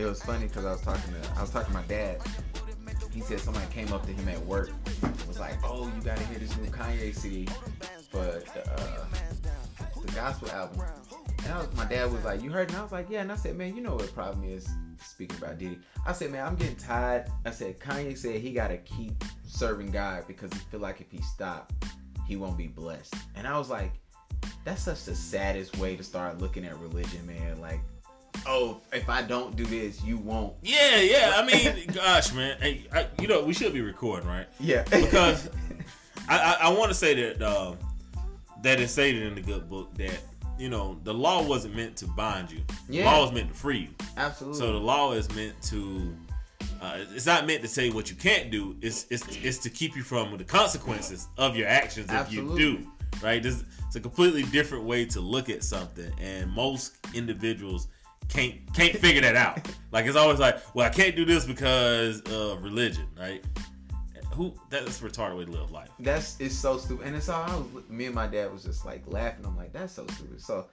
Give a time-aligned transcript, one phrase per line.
[0.00, 2.20] it was funny because I was talking to I was talking to my dad.
[3.10, 4.70] He said somebody came up to him at work,
[5.02, 7.48] and was like, "Oh, you gotta hear this new Kanye CD
[8.10, 9.04] for the, uh,
[10.04, 10.80] the gospel album."
[11.44, 13.36] And was, my dad was like, "You heard?" And I was like, "Yeah." And I
[13.36, 14.68] said, "Man, you know what the problem is."
[15.04, 18.78] Speaking about Diddy, I said, "Man, I'm getting tired." I said, "Kanye said he gotta
[18.78, 21.72] keep serving God because he feel like if he stop,
[22.26, 23.92] he won't be blessed." And I was like,
[24.64, 27.80] "That's such the saddest way to start looking at religion, man." Like
[28.58, 30.54] oh, if I don't do this, you won't.
[30.62, 31.32] Yeah, yeah.
[31.36, 32.56] I mean, gosh, man.
[32.60, 34.46] Hey, I, you know, we should be recording, right?
[34.58, 34.82] Yeah.
[34.84, 35.48] Because
[36.28, 37.74] I, I, I want to say that uh,
[38.62, 40.18] that is stated in the good book that
[40.58, 42.60] you know the law wasn't meant to bind you.
[42.88, 43.04] Yeah.
[43.04, 44.06] The law was meant to free you.
[44.16, 44.58] Absolutely.
[44.58, 46.14] So the law is meant to.
[46.80, 48.76] Uh, it's not meant to say what you can't do.
[48.80, 52.62] It's it's it's to keep you from the consequences of your actions if Absolutely.
[52.62, 52.86] you do.
[53.22, 53.42] Right.
[53.42, 57.88] This, it's a completely different way to look at something, and most individuals
[58.28, 59.66] can't can't figure that out.
[59.90, 63.42] Like it's always like, well, I can't do this because of religion, right?
[64.34, 65.88] Who that's a retarded way to live life.
[65.98, 67.42] That's it's so stupid, and it's all.
[67.48, 69.46] I was, me and my dad was just like laughing.
[69.46, 70.42] I'm like, that's so stupid.
[70.42, 70.66] So,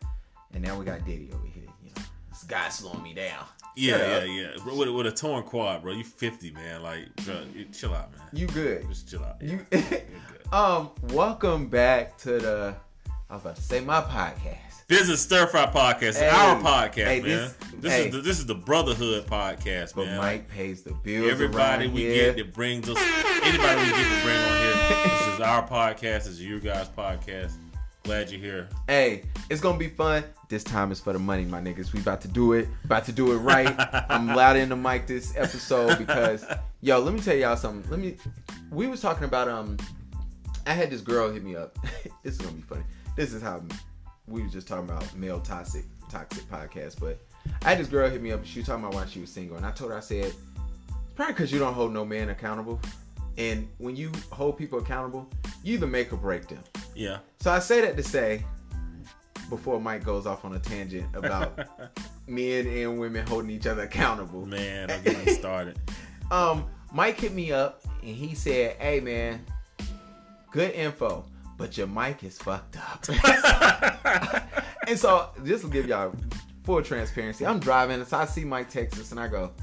[0.54, 1.64] and now we got Diddy over here.
[1.82, 3.46] You know, this guy slowing me down.
[3.78, 4.48] Yeah, yeah, yeah.
[4.64, 5.94] Bro, With, a- with a torn quad, bro.
[5.94, 6.84] You 50, man.
[6.84, 8.22] Like, bro, you, chill out, man.
[8.34, 8.86] You good?
[8.90, 9.42] Just chill out.
[9.42, 9.66] You.
[9.72, 10.04] Good.
[10.52, 10.92] um.
[11.14, 12.76] Welcome back to the.
[13.30, 14.58] I was about to say my podcast.
[14.88, 16.20] This is Stir Fry Podcast.
[16.20, 17.30] Hey, our podcast, hey, man.
[17.30, 18.06] this- This, hey.
[18.08, 20.18] is the, this is the Brotherhood Podcast, But man.
[20.18, 21.30] Mike pays the bills.
[21.32, 22.34] Everybody we here.
[22.34, 25.04] get that brings us, anybody we get to bring on here.
[25.04, 26.00] This is our podcast.
[26.26, 27.54] This is your guys' podcast.
[28.04, 28.70] Glad you're here.
[28.88, 30.24] Hey, it's gonna be fun.
[30.50, 31.92] This time is for the money, my niggas.
[31.92, 32.68] We about to do it.
[32.84, 33.74] About to do it right.
[34.10, 36.46] I'm loud in the mic this episode because,
[36.82, 37.90] yo, let me tell y'all something.
[37.90, 38.18] Let me.
[38.72, 39.78] We was talking about um.
[40.68, 41.78] I had this girl hit me up.
[42.24, 42.84] this is gonna be funny.
[43.16, 43.64] This is how
[44.28, 47.20] we were just talking about male toxic toxic podcast, but
[47.64, 48.46] I had this girl hit me up.
[48.46, 50.36] She was talking about why she was single, and I told her I said, it's
[51.16, 52.80] probably because you don't hold no man accountable.
[53.38, 55.30] And when you hold people accountable,
[55.64, 56.64] you either make or break them.
[56.96, 57.18] Yeah.
[57.40, 58.46] So I say that to say,
[59.50, 61.60] before Mike goes off on a tangent about
[62.28, 64.46] men and women holding each other accountable.
[64.46, 65.80] Man, I'm getting started.
[66.32, 69.46] Um, Mike hit me up and he said, "Hey man,
[70.52, 71.26] good info,
[71.58, 73.06] but your mic is fucked up."
[74.88, 76.14] and so just to give y'all
[76.64, 79.54] full transparency, I'm driving and so I see Mike Texas and I go,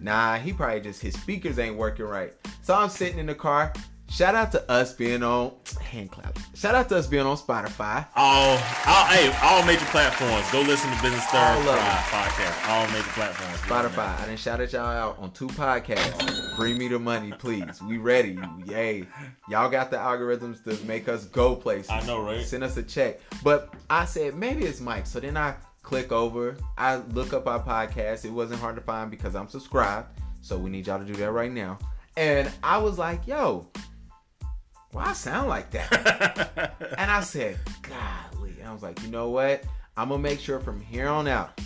[0.00, 3.72] "Nah, he probably just his speakers ain't working right." So I'm sitting in the car.
[4.08, 5.52] Shout out to us being on
[5.82, 6.38] hand clap.
[6.54, 8.06] Shout out to us being on Spotify.
[8.14, 8.52] All,
[8.86, 10.50] all, hey, all major platforms.
[10.52, 12.02] Go listen to Business Stir All of Fry them.
[12.08, 12.68] podcast.
[12.70, 13.58] All major platforms.
[13.60, 14.20] Spotify.
[14.20, 16.56] I didn't shout at y'all out on two podcasts.
[16.56, 17.82] Bring me the money, please.
[17.82, 18.38] We ready.
[18.64, 19.06] Yay.
[19.48, 21.90] Y'all got the algorithms to make us go places.
[21.90, 22.44] I know, right?
[22.44, 23.20] Send us a check.
[23.42, 25.06] But I said, maybe it's Mike.
[25.06, 26.56] So then I click over.
[26.78, 28.24] I look up our podcast.
[28.24, 30.08] It wasn't hard to find because I'm subscribed.
[30.40, 31.76] So we need y'all to do that right now.
[32.16, 33.68] And I was like, yo,
[34.96, 36.72] why I sound like that?
[36.98, 38.54] And I said, golly.
[38.58, 39.62] And I was like, you know what?
[39.96, 41.60] I'm gonna make sure from here on out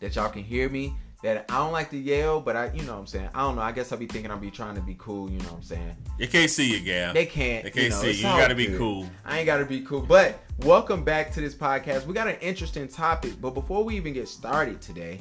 [0.00, 0.94] that y'all can hear me.
[1.22, 3.30] That I don't like to yell, but I, you know what I'm saying.
[3.34, 3.62] I don't know.
[3.62, 5.30] I guess I'll be thinking I'll be trying to be cool.
[5.30, 5.96] You know what I'm saying.
[6.18, 7.14] You can't see you, Gal.
[7.14, 7.64] They can't.
[7.64, 8.28] They can't you know, see you.
[8.28, 9.08] You gotta be cool.
[9.24, 10.02] I ain't gotta be cool.
[10.02, 12.06] But welcome back to this podcast.
[12.06, 13.40] We got an interesting topic.
[13.40, 15.20] But before we even get started today,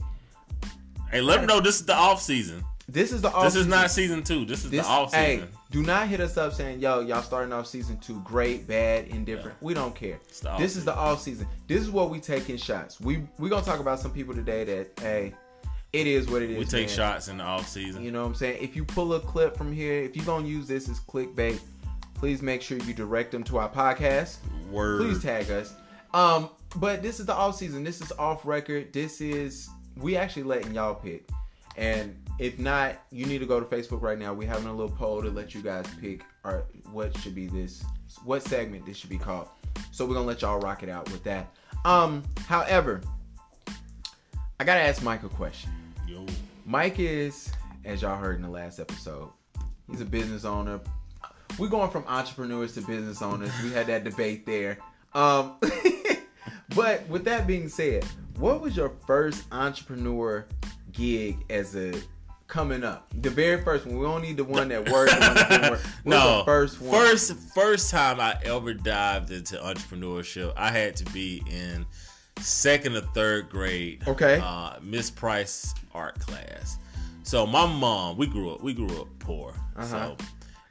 [1.11, 2.63] Hey, let them know this is the off season.
[2.87, 3.45] This is the off.
[3.45, 4.45] This is not season two.
[4.45, 5.49] This is This, the off hey, season.
[5.71, 9.57] do not hit us up saying, "Yo, y'all starting off season two, great, bad, indifferent."
[9.61, 10.19] We don't care.
[10.57, 11.47] This is the off season.
[11.67, 12.99] This is what we taking shots.
[13.01, 15.33] We we gonna talk about some people today that hey,
[15.93, 16.57] it is what it is.
[16.59, 16.95] We take man.
[16.95, 18.03] shots in the off season.
[18.03, 18.61] You know what I'm saying?
[18.61, 21.59] If you pull a clip from here, if you're gonna use this as clickbait,
[22.13, 24.37] please make sure you direct them to our podcast.
[24.69, 25.01] Word.
[25.01, 25.73] Please tag us.
[26.13, 27.83] Um, but this is the off season.
[27.83, 28.93] This is off record.
[28.93, 31.27] This is we actually letting y'all pick.
[31.77, 34.33] And if not, you need to go to Facebook right now.
[34.33, 37.83] We're having a little poll to let you guys pick or what should be this
[38.23, 39.47] what segment this should be called.
[39.91, 41.53] So we're gonna let y'all rock it out with that.
[41.85, 43.01] Um, however,
[44.59, 45.71] I gotta ask Mike a question.
[46.07, 46.25] Yo.
[46.65, 47.51] Mike is,
[47.83, 49.29] as y'all heard in the last episode,
[49.89, 50.79] he's a business owner.
[51.57, 53.51] We're going from entrepreneurs to business owners.
[53.63, 54.77] We had that debate there.
[55.13, 55.55] Um,
[56.75, 58.03] but with that being said,
[58.37, 60.45] what was your first entrepreneur
[60.91, 61.93] gig as a
[62.47, 63.07] coming up?
[63.21, 63.97] The very first one.
[63.97, 65.11] We don't need the one that worked.
[65.11, 65.81] One that didn't work.
[66.05, 66.91] No, the first one.
[66.91, 71.85] First, first time I ever dived into entrepreneurship, I had to be in
[72.39, 74.03] second or third grade.
[74.07, 74.39] Okay.
[74.43, 76.77] Uh, Miss Price art class.
[77.23, 79.53] So my mom, we grew up, we grew up poor.
[79.75, 79.85] Uh-huh.
[79.85, 80.17] So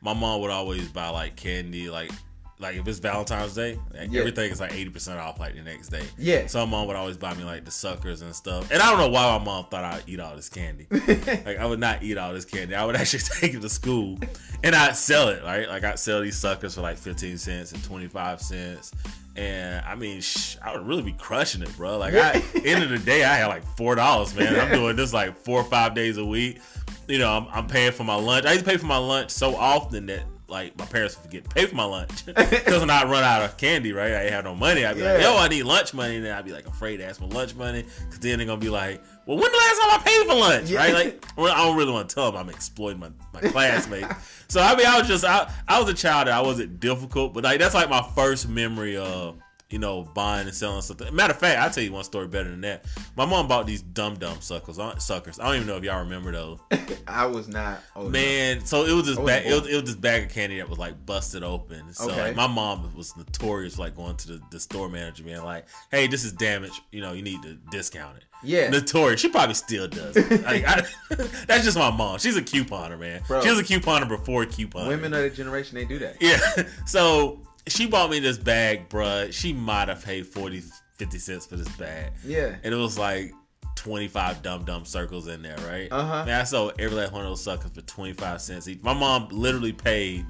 [0.00, 2.12] my mom would always buy like candy, like
[2.60, 4.20] like if it's Valentine's Day, like Yeah.
[4.20, 6.02] everything is like eighty percent off like the next day.
[6.16, 6.46] Yeah.
[6.46, 8.70] So my mom would always buy me like the suckers and stuff.
[8.70, 10.86] And I don't know why my mom thought I'd eat all this candy.
[10.90, 12.74] like I would not eat all this candy.
[12.74, 14.18] I would actually take it to school
[14.62, 15.68] and I'd sell it, right?
[15.68, 18.92] Like I'd sell these suckers for like fifteen cents and twenty five cents.
[19.36, 21.98] And I mean, sh- I would really be crushing it, bro.
[21.98, 22.34] Like, I,
[22.64, 24.54] end of the day, I had like four dollars, man.
[24.54, 26.60] I'm doing this like four or five days a week.
[27.08, 28.46] You know, I'm, I'm paying for my lunch.
[28.46, 31.44] I used to pay for my lunch so often that like my parents would forget
[31.44, 34.12] to pay for my lunch because when I run out of candy, right?
[34.12, 34.84] I ain't have no money.
[34.84, 37.04] I'd be like, yo, I need lunch money, and then I'd be like afraid to
[37.06, 39.90] ask for lunch money because then they're gonna be like, well, when the last time
[39.90, 40.78] I paid for lunch, Yeah.
[40.80, 40.92] right?
[40.94, 44.06] Like, I don't really want to tell them I'm exploiting my, my classmates.
[44.48, 47.32] so I mean, I was just I, I was a child that I wasn't difficult,
[47.34, 49.38] but like that's like my first memory of
[49.74, 51.12] you know buying and selling something.
[51.12, 52.84] Matter of fact, I'll tell you one story better than that.
[53.16, 55.40] My mom bought these dumb dumb suckers, suckers.
[55.40, 56.60] I don't even know if y'all remember those.
[57.08, 57.80] I was not.
[57.96, 58.12] old enough.
[58.12, 59.46] Man, so it was this bag.
[59.46, 61.92] It was, it was this bag of candy that was like busted open.
[61.92, 62.22] So Okay.
[62.22, 66.06] like, my mom was notorious like going to the, the store manager, being like, "Hey,
[66.06, 66.80] this is damaged.
[66.92, 68.68] You know, you need to discount it." Yeah.
[68.70, 69.20] notorious.
[69.20, 70.14] She probably still does.
[70.44, 70.82] like, I,
[71.48, 72.18] that's just my mom.
[72.20, 73.22] She's a couponer, man.
[73.26, 73.40] Bro.
[73.42, 74.86] She was a couponer before couponer.
[74.86, 76.16] Women of the generation, they do that.
[76.20, 76.38] Yeah.
[76.86, 79.32] So she bought me this bag, bruh.
[79.32, 80.62] She might have paid 40,
[80.96, 82.12] 50 cents for this bag.
[82.24, 82.56] Yeah.
[82.62, 83.32] And it was like
[83.76, 85.88] 25 dumb dumb circles in there, right?
[85.90, 86.24] Uh-huh.
[86.24, 88.82] Man, I sold every last one of those suckers for 25 cents each.
[88.82, 90.26] My mom literally paid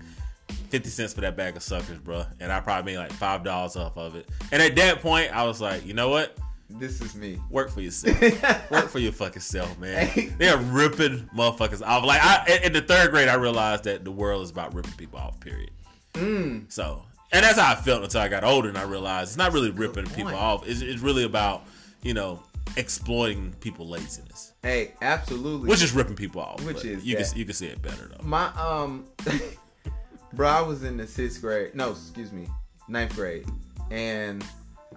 [0.70, 2.26] 50 cents for that bag of suckers, bruh.
[2.40, 4.28] And I probably made like $5 off of it.
[4.52, 6.36] And at that point, I was like, you know what?
[6.70, 7.38] This is me.
[7.50, 8.20] Work for yourself.
[8.70, 10.06] Work for your fucking self, man.
[10.06, 10.32] Hey.
[10.38, 12.04] They're ripping motherfuckers off.
[12.04, 14.94] Like I, in- in the third grade, I realized that the world is about ripping
[14.94, 15.38] people off.
[15.40, 15.70] Period.
[16.14, 16.72] Mm.
[16.72, 17.04] So,
[17.34, 19.70] and that's how I felt until I got older and I realized it's not really
[19.70, 20.66] ripping people off.
[20.66, 21.64] It's, it's really about
[22.02, 22.42] you know
[22.76, 25.68] exploiting people laziness, Hey, absolutely.
[25.68, 26.64] which is ripping people off.
[26.64, 27.28] Which is you that.
[27.28, 28.24] can you can say it better though.
[28.24, 29.04] my um,
[30.32, 31.74] bro, I was in the sixth grade.
[31.74, 32.46] No, excuse me,
[32.88, 33.46] ninth grade,
[33.90, 34.44] and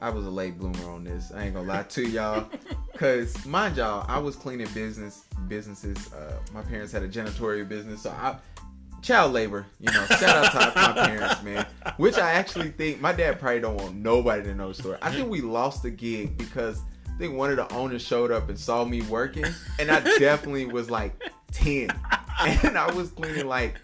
[0.01, 1.31] I was a late bloomer on this.
[1.33, 2.47] I ain't gonna lie to y'all,
[2.97, 6.11] cause mind y'all, I was cleaning business businesses.
[6.13, 8.35] Uh, my parents had a janitorial business, so I.
[9.01, 10.05] Child labor, you know.
[10.05, 11.65] Shout out to my parents, man.
[11.97, 14.97] Which I actually think my dad probably don't want nobody to know the story.
[15.01, 18.49] I think we lost the gig because I think one of the owners showed up
[18.49, 19.45] and saw me working,
[19.79, 21.89] and I definitely was like ten,
[22.39, 23.75] and I was cleaning like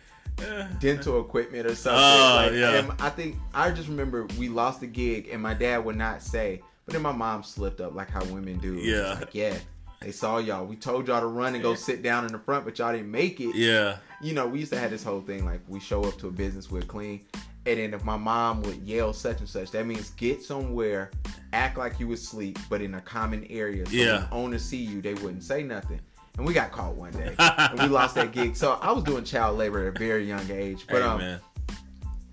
[0.79, 2.03] dental equipment or something.
[2.03, 2.79] Oh, like, yeah.
[2.79, 6.21] And I think I just remember we lost the gig, and my dad would not
[6.21, 8.75] say, but then my mom slipped up like how women do.
[8.75, 9.17] Yeah.
[9.19, 9.55] like yeah,
[10.03, 10.65] they saw y'all.
[10.65, 13.09] We told y'all to run and go sit down in the front, but y'all didn't
[13.11, 13.55] make it.
[13.55, 16.27] Yeah, You know, we used to have this whole thing like we show up to
[16.27, 17.25] a business, we're clean.
[17.65, 21.11] And then if my mom would yell such and such, that means get somewhere,
[21.53, 23.85] act like you was asleep, but in a common area.
[23.85, 24.17] So Yeah.
[24.19, 26.01] when owners see you, they wouldn't say nothing.
[26.37, 27.33] And we got caught one day.
[27.39, 28.55] and we lost that gig.
[28.57, 30.85] So I was doing child labor at a very young age.
[30.89, 31.39] But hey um man,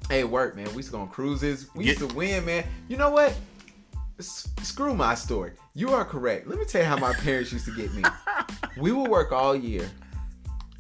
[0.08, 0.66] hey, it worked, man.
[0.70, 1.68] We used to go on cruises.
[1.76, 2.64] We Get- used to win, man.
[2.88, 3.32] You know what?
[4.20, 5.52] S- screw my story.
[5.74, 6.46] You are correct.
[6.46, 8.02] Let me tell you how my parents used to get me.
[8.78, 9.90] We would work all year.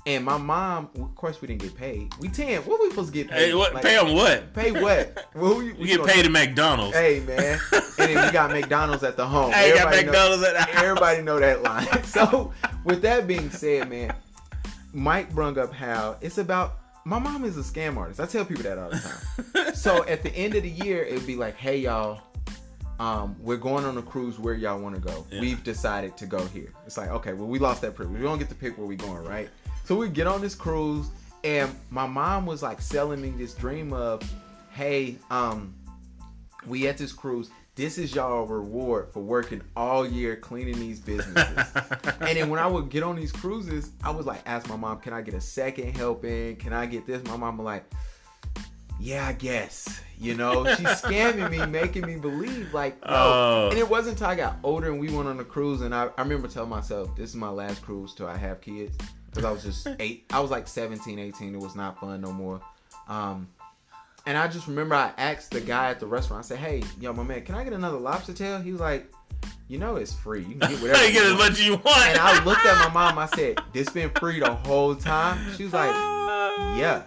[0.06, 2.12] And my mom, of course, we didn't get paid.
[2.20, 2.62] We ten.
[2.62, 3.48] What we supposed to get paid?
[3.48, 3.74] hey, what?
[3.74, 4.54] Like, pay them what?
[4.54, 5.26] Pay what?
[5.34, 6.96] What we, We get paid at McDonald's.
[6.96, 9.52] Hey man, and then we got McDonald's at the home.
[9.52, 10.82] Hey, got Everybody know- McDonald's at the house.
[10.84, 12.04] Everybody know that line.
[12.04, 12.52] So,
[12.84, 14.14] with that being said, man,
[14.92, 16.76] Mike brung up how it's about.
[17.04, 18.20] My mom is a scam artist.
[18.20, 18.98] I tell people that all the
[19.54, 19.74] time.
[19.74, 22.22] so at the end of the year, it'd be like, "Hey y'all,
[23.00, 24.38] um, we're going on a cruise.
[24.38, 25.26] Where y'all want to go?
[25.30, 25.40] Yeah.
[25.40, 28.18] We've decided to go here." It's like, okay, well, we lost that privilege.
[28.18, 29.48] We don't get to pick where we going, right?
[29.84, 31.08] So we get on this cruise,
[31.42, 34.22] and my mom was like selling me this dream of,
[34.70, 35.74] "Hey, um,
[36.66, 37.50] we at this cruise.
[37.74, 41.72] This is y'all reward for working all year cleaning these businesses."
[42.20, 45.00] and then when I would get on these cruises, I was like, ask my mom,
[45.00, 46.56] "Can I get a second helping?
[46.56, 47.90] Can I get this?" My mom was like,
[49.00, 53.08] "Yeah, I guess." You know, she's scamming me, making me believe like, no.
[53.08, 53.68] Oh.
[53.70, 56.10] And it wasn't until I got older and we went on a cruise, and I,
[56.18, 58.96] I remember telling myself, "This is my last cruise till I have kids,"
[59.30, 60.26] because I was just eight.
[60.30, 61.54] I was like 17, 18.
[61.54, 62.60] It was not fun no more.
[63.08, 63.48] Um,
[64.26, 66.44] and I just remember I asked the guy at the restaurant.
[66.44, 69.10] I said, "Hey, yo, my man, can I get another lobster tail?" He was like,
[69.68, 70.40] "You know it's free.
[70.40, 72.06] You can get whatever." you get as much as you want.
[72.06, 73.18] And I looked at my mom.
[73.18, 75.94] I said, "This been free the whole time." She was like,
[76.78, 77.04] "Yeah."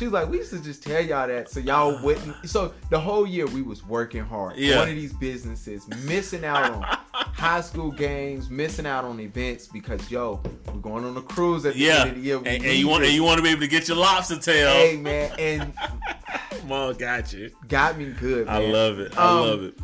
[0.00, 2.98] She was like, "We used to just tell y'all that so y'all wouldn't." So the
[2.98, 4.76] whole year we was working hard, Yeah.
[4.76, 10.10] going to these businesses, missing out on high school games, missing out on events because
[10.10, 12.36] yo, we're going on a cruise at the Yeah, end of the year.
[12.38, 14.72] and, and you want and you want to be able to get your lobster tail.
[14.72, 15.74] Hey man, and
[16.66, 17.50] Mom got you.
[17.68, 18.46] got me good.
[18.46, 18.56] Man.
[18.56, 19.18] I love it.
[19.18, 19.78] I Um, love it.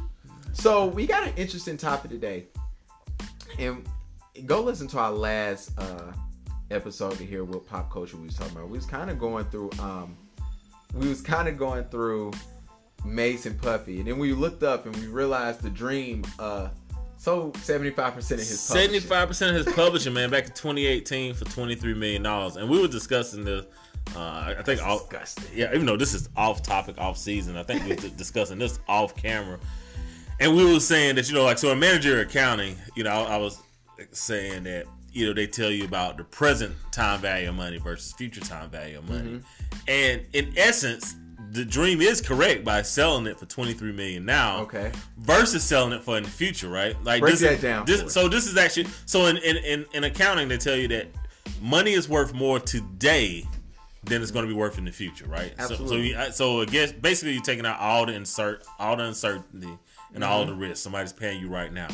[0.54, 2.46] So we got an interesting topic today,
[3.58, 3.87] and
[4.46, 6.11] go listen to our last uh,
[6.70, 8.68] episode to hear what pop culture we was talking about.
[8.68, 10.16] We was kind of going through, um,
[10.94, 12.32] we was kind of going through
[13.04, 16.68] Mace and Puffy, and then we looked up and we realized the Dream uh
[17.18, 20.50] sold seventy five percent of his seventy five percent of his publishing, man, back in
[20.50, 23.64] 2018 for 23 million dollars, and we were discussing this.
[24.14, 25.08] Uh, I think all,
[25.52, 28.78] yeah, even though this is off topic, off season, I think we were discussing this
[28.87, 29.58] off camera,
[30.38, 33.35] and we were saying that you know, like, so in manager accounting, you know, I,
[33.35, 33.61] I was
[34.12, 38.12] saying that you know they tell you about the present time value of money versus
[38.12, 39.76] future time value of money, mm-hmm.
[39.88, 41.16] and in essence,
[41.52, 44.61] the dream is correct by selling it for 23 million now.
[44.61, 44.92] Okay.
[45.18, 46.94] Versus selling it for in the future, right?
[47.02, 47.87] Like Break this that down.
[47.87, 51.06] This, so this is actually so in, in, in, in accounting they tell you that
[51.62, 53.44] money is worth more today
[54.04, 55.52] than it's going to be worth in the future, right?
[55.58, 56.12] Absolutely.
[56.12, 59.66] So, so, so I guess basically you're taking out all the insert, all the uncertainty,
[60.14, 60.32] and mm-hmm.
[60.32, 60.82] all the risk.
[60.82, 61.88] Somebody's paying you right now.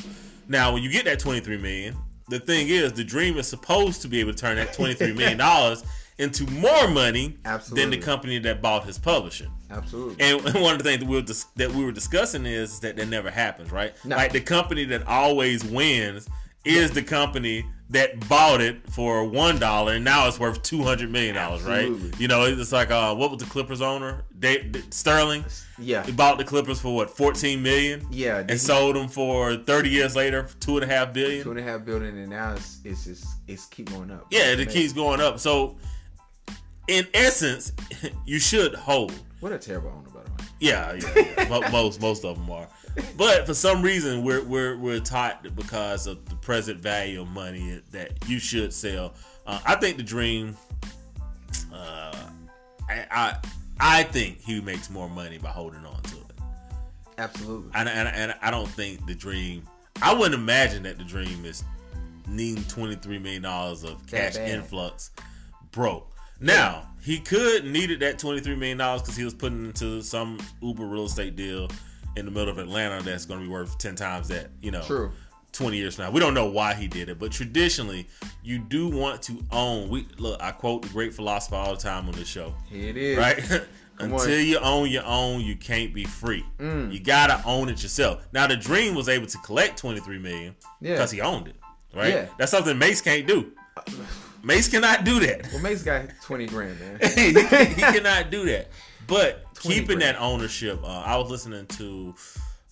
[0.48, 1.96] Now, when you get that 23 million,
[2.32, 5.38] the thing is, the dream is supposed to be able to turn that 23 million
[5.38, 5.84] dollars
[6.18, 7.82] into more money Absolutely.
[7.82, 9.50] than the company that bought his publishing.
[9.70, 10.16] Absolutely.
[10.24, 12.96] And one of the things that we were, dis- that we were discussing is that
[12.96, 13.94] that never happens, right?
[14.04, 14.16] No.
[14.16, 16.28] Like the company that always wins
[16.64, 21.10] is the company that bought it for one dollar and now it's worth two hundred
[21.10, 21.90] million dollars, right?
[22.18, 24.24] You know, it's like uh, what was the Clippers owner?
[24.90, 25.44] Sterling.
[25.78, 28.06] Yeah, he bought the Clippers for what fourteen million.
[28.10, 31.44] Yeah, and sold them for thirty years later, two and a half billion.
[31.44, 34.26] Two and a half billion, and now it's it's just it's keep going up.
[34.30, 35.38] Yeah, it keeps going up.
[35.38, 35.76] So,
[36.88, 37.72] in essence,
[38.26, 39.12] you should hold.
[39.40, 40.48] What a terrible owner, by the way.
[40.60, 41.68] Yeah, yeah, yeah.
[41.72, 42.68] most most of them are
[43.16, 47.80] but for some reason we're we're we're taught because of the present value of money
[47.90, 49.14] that you should sell.
[49.46, 50.56] Uh, I think the dream.
[51.72, 52.14] Uh,
[52.88, 53.36] I, I
[53.80, 56.32] I think he makes more money by holding on to it.
[57.18, 57.70] Absolutely.
[57.74, 59.66] And and, and I don't think the dream.
[60.00, 61.64] I wouldn't imagine that the dream is
[62.28, 65.10] needing twenty three million dollars of cash influx
[65.70, 66.10] broke.
[66.40, 70.38] Now he could needed that twenty three million dollars because he was putting into some
[70.60, 71.68] Uber real estate deal
[72.16, 74.82] in the middle of Atlanta that's going to be worth 10 times that, you know.
[74.82, 75.12] True.
[75.52, 76.10] 20 years from now.
[76.10, 78.08] We don't know why he did it, but traditionally,
[78.42, 79.90] you do want to own.
[79.90, 82.54] We look, I quote the great philosopher all the time on this show.
[82.70, 83.18] Here it is.
[83.18, 83.62] Right?
[83.98, 86.44] Until you own your own, you can't be free.
[86.58, 86.90] Mm.
[86.92, 88.26] You gotta own it yourself.
[88.32, 90.94] Now, the Dream was able to collect 23 million yeah.
[90.94, 91.56] because he owned it.
[91.94, 92.14] Right?
[92.14, 92.26] Yeah.
[92.38, 93.52] That's something Mace can't do.
[94.42, 95.52] Mace cannot do that.
[95.52, 96.98] Well, Mace got 20 grand, man.
[97.14, 98.68] he, he cannot do that.
[99.06, 100.02] But keeping grand.
[100.02, 102.14] that ownership, uh, I was listening to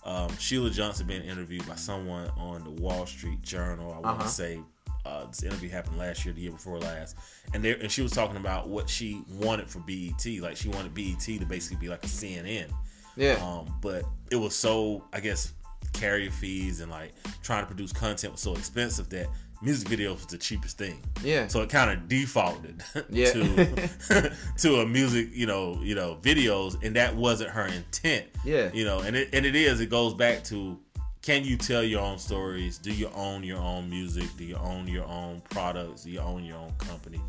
[0.03, 3.93] um, Sheila Johnson being interviewed by someone on the Wall Street Journal.
[3.93, 4.27] I want to uh-huh.
[4.27, 4.59] say
[5.05, 7.15] uh, this interview happened last year, the year before last,
[7.53, 10.25] and there and she was talking about what she wanted for BET.
[10.39, 12.69] Like she wanted BET to basically be like a CNN.
[13.15, 13.33] Yeah.
[13.33, 15.53] Um, but it was so I guess
[15.93, 19.27] carrier fees and like trying to produce content was so expensive that
[19.61, 20.99] music video was the cheapest thing.
[21.23, 21.47] Yeah.
[21.47, 23.31] So it kind of defaulted yeah.
[23.31, 28.27] to to a music, you know, you know, videos, and that wasn't her intent.
[28.43, 28.69] Yeah.
[28.73, 29.79] You know, and it and it is.
[29.79, 30.79] It goes back to
[31.21, 32.79] can you tell your own stories?
[32.79, 34.25] Do you own your own music?
[34.37, 36.03] Do you own your own products?
[36.03, 37.21] Do you own your own company?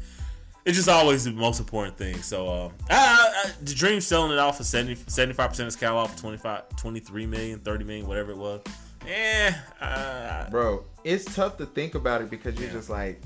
[0.64, 2.16] It's just always the most important thing.
[2.22, 6.08] So, uh, I, I, the Dream selling it off for 70, 75% of its catalog
[6.10, 8.60] for 25, 23 million, 30 million, whatever it was.
[9.08, 12.74] Eh, uh, bro, it's tough to think about it because you're yeah.
[12.74, 13.20] just like,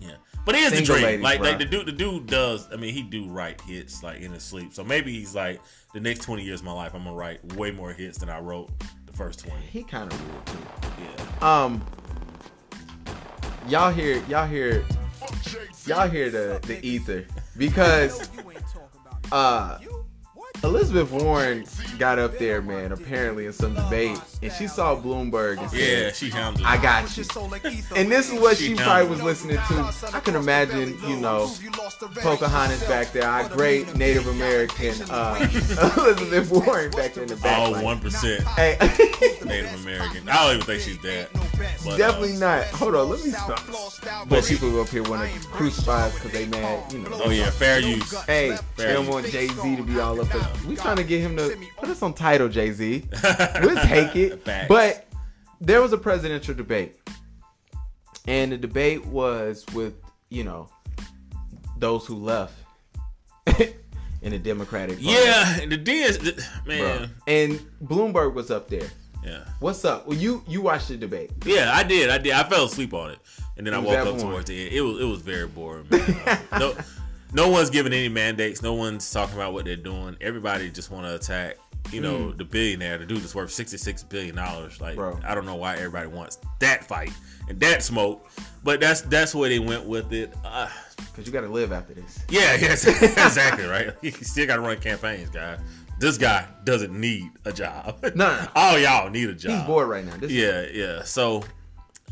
[0.00, 0.16] yeah.
[0.44, 1.02] But he is the dream.
[1.02, 2.68] Ladies, like, like the dude, the dude does.
[2.72, 4.74] I mean, he do write hits like in his sleep.
[4.74, 5.60] So maybe he's like,
[5.94, 8.40] the next twenty years of my life, I'm gonna write way more hits than I
[8.40, 8.70] wrote
[9.06, 9.64] the first twenty.
[9.66, 10.58] He kind of would too.
[10.98, 11.64] Yeah.
[11.64, 11.84] Um.
[13.68, 14.22] Y'all hear?
[14.28, 14.84] Y'all hear?
[15.86, 18.28] Y'all hear the the ether because
[19.30, 19.78] uh
[20.64, 21.64] Elizabeth Warren
[21.98, 26.12] got up there, man, apparently in some debate, and she saw Bloomberg and said, "Yeah,
[26.12, 26.64] she handled.
[26.66, 27.24] I got you."
[27.96, 29.94] And this is what she, she probably was listening to.
[30.12, 31.50] I can imagine, you know,
[32.20, 35.36] Pocahontas back there, our great Native American uh,
[35.96, 37.58] Elizabeth Warren back there in the back.
[37.58, 38.44] Oh, one percent.
[38.48, 38.76] Hey,
[39.44, 40.28] Native American.
[40.28, 41.28] I don't even think she's dead.
[41.84, 42.64] But, Definitely uh, not.
[42.66, 43.60] Hold on, let me stop.
[44.28, 47.10] But people up here want to crucify us because they mad, you know.
[47.12, 48.12] Oh yeah, fair use.
[48.24, 50.28] Hey, fair they don't want Jay Z to be all up.
[50.28, 50.51] There.
[50.66, 53.04] We trying to get him to put us on title, Jay Z.
[53.62, 54.44] We'll take it.
[54.68, 55.06] But
[55.60, 56.96] there was a presidential debate,
[58.26, 59.94] and the debate was with
[60.28, 60.68] you know
[61.78, 62.54] those who left
[63.58, 65.10] in the Democratic Party.
[65.12, 66.22] Yeah, the D is
[66.66, 67.06] man, Bro.
[67.26, 68.88] and Bloomberg was up there.
[69.24, 69.44] Yeah.
[69.60, 70.06] What's up?
[70.06, 71.30] Well, you you watched the debate.
[71.44, 72.10] Yeah, I did.
[72.10, 72.32] I did.
[72.32, 73.18] I fell asleep on it,
[73.56, 74.72] and then I woke up towards the end.
[74.74, 75.86] It was it was very boring.
[75.90, 76.40] Man.
[76.58, 76.74] no,
[77.32, 78.62] no one's giving any mandates.
[78.62, 80.16] No one's talking about what they're doing.
[80.20, 81.56] Everybody just want to attack.
[81.90, 82.36] You know, mm.
[82.36, 84.80] the billionaire, the dude that's worth sixty six billion dollars.
[84.80, 85.18] Like, Bro.
[85.24, 87.12] I don't know why everybody wants that fight
[87.48, 88.30] and that smoke,
[88.62, 90.32] but that's that's where they went with it.
[90.44, 90.68] Uh,
[91.14, 92.20] Cause you got to live after this.
[92.30, 93.92] Yeah, yes, exactly right.
[94.02, 95.58] You still got to run campaigns, guy.
[95.98, 97.98] This guy doesn't need a job.
[98.14, 98.48] No, no.
[98.54, 99.58] all y'all need a job.
[99.58, 100.16] He's bored right now.
[100.16, 101.02] This is- Yeah, yeah.
[101.02, 101.42] So,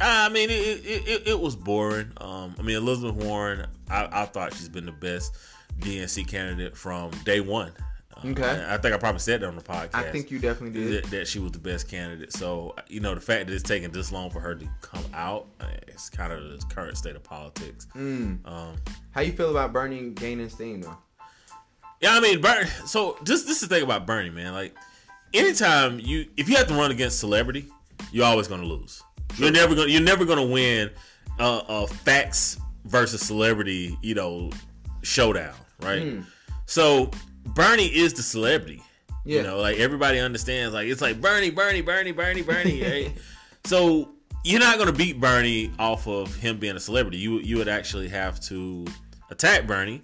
[0.00, 2.12] I mean, it it, it, it was boring.
[2.18, 5.36] Um, I mean, Elizabeth Warren, I, I thought she's been the best
[5.80, 7.72] DNC candidate from day one.
[8.16, 8.66] Uh, Okay.
[8.68, 9.94] I think I probably said that on the podcast.
[9.94, 11.04] I think you definitely did.
[11.04, 12.32] that, that she was the best candidate.
[12.32, 15.46] So, you know, the fact that it's taking this long for her to come out,
[15.60, 17.86] uh, it's kind of the current state of politics.
[17.96, 18.46] Mm.
[18.46, 18.76] Um,
[19.12, 20.98] How you feel about Bernie gaining steam though?
[22.00, 22.68] Yeah, I mean, Bernie.
[22.86, 24.52] So just this is the thing about Bernie, man.
[24.52, 24.74] Like,
[25.32, 27.68] anytime you, if you have to run against celebrity,
[28.12, 29.02] you're always going to lose.
[29.36, 29.88] You're never going.
[29.90, 30.90] You're never going to win
[31.38, 34.50] a, a facts versus celebrity, you know,
[35.02, 36.02] showdown, right?
[36.02, 36.20] Hmm.
[36.66, 37.10] So
[37.46, 38.82] Bernie is the celebrity.
[39.24, 39.38] Yeah.
[39.38, 40.74] You know, like everybody understands.
[40.74, 42.82] Like it's like Bernie, Bernie, Bernie, Bernie, Bernie.
[42.88, 43.12] right?
[43.64, 47.18] So you're not going to beat Bernie off of him being a celebrity.
[47.18, 48.86] You you would actually have to
[49.30, 50.02] attack Bernie.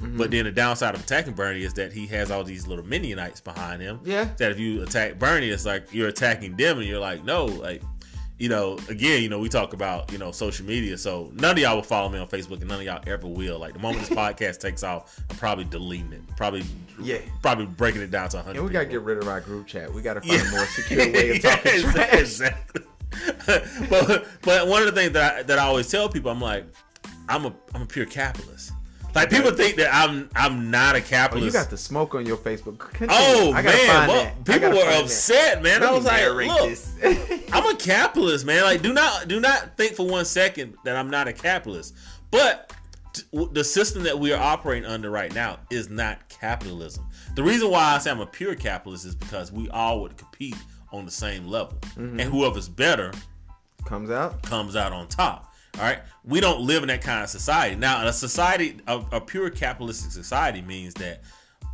[0.00, 0.16] Mm-hmm.
[0.16, 3.42] But then the downside of attacking Bernie is that he has all these little minionites
[3.42, 3.98] behind him.
[4.04, 4.28] Yeah.
[4.36, 7.82] That if you attack Bernie, it's like you're attacking them, and you're like, no, like,
[8.38, 11.58] you know, again, you know, we talk about you know social media, so none of
[11.58, 13.58] y'all will follow me on Facebook, and none of y'all ever will.
[13.58, 16.62] Like the moment this podcast takes off, I'm probably deleting it, probably,
[17.02, 17.18] Yeah.
[17.42, 18.56] probably breaking it down to 100.
[18.58, 19.00] And we gotta people.
[19.00, 19.92] get rid of our group chat.
[19.92, 20.48] We gotta find Yeah.
[20.48, 22.14] a more secure way of Yeah, talking exactly, trash.
[22.20, 22.82] exactly.
[23.90, 26.66] but but one of the things that I, that I always tell people, I'm like,
[27.28, 28.72] I'm a I'm a pure capitalist.
[29.14, 30.98] Like people think that I'm I'm not a
[31.32, 32.78] Oh, you got the smoke on your Facebook.
[32.78, 33.08] Continue.
[33.18, 34.44] Oh man, find well, that.
[34.44, 35.04] People were find that.
[35.04, 35.80] upset, man.
[35.80, 37.42] Let I was like, look.
[37.52, 38.62] I'm a capitalist, man.
[38.62, 41.94] Like, do not do not think for one second that I'm not a capitalist.
[42.30, 42.72] But
[43.32, 47.04] the system that we are operating under right now is not capitalism.
[47.34, 50.56] The reason why I say I'm a pure capitalist is because we all would compete
[50.92, 52.20] on the same level, Mm-hmm.
[52.20, 53.12] and whoever's better
[53.84, 54.42] Comes out.
[54.42, 55.47] comes out on top.
[55.76, 57.76] All right, we don't live in that kind of society.
[57.76, 61.22] Now, a society, a, a pure capitalistic society, means that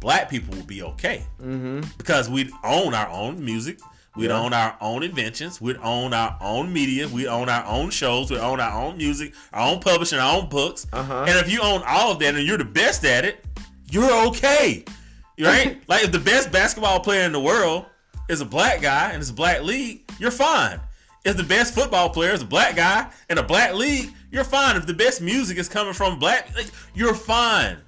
[0.00, 1.80] black people will be okay Mm-hmm.
[1.96, 3.78] because we own our own music,
[4.16, 4.38] we Yeah.
[4.38, 8.38] own our own inventions, we own our own media, we own our own shows, we
[8.38, 10.86] own our own music, our own publishing, our own books.
[10.92, 11.24] Uh-huh.
[11.26, 13.44] And if you own all of that and you're the best at it,
[13.90, 14.84] you're okay,
[15.40, 15.82] right?
[15.88, 17.86] like if the best basketball player in the world
[18.28, 20.80] is a black guy and it's a black league, you're fine.
[21.24, 24.76] If the best football player is a black guy in a black league, you're fine.
[24.76, 27.78] If the best music is coming from black, like, you're fine.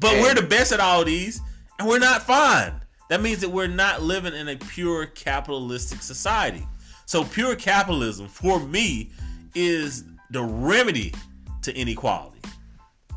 [0.00, 1.40] But And- we're the best at all these,
[1.78, 2.72] and we're not fine.
[3.10, 6.66] That means that we're not living in a pure capitalistic society.
[7.04, 9.10] So pure capitalism for me
[9.54, 11.12] is the remedy
[11.62, 12.40] to inequality.